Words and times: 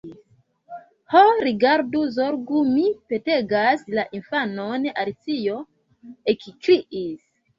"Ho, 1.15 1.21
rigardu, 1.47 1.99
zorgu,—mi 2.15 2.85
petegas—la 3.11 4.05
infanon!" 4.19 4.89
Alicio 5.03 5.59
ekkriis. 6.35 7.17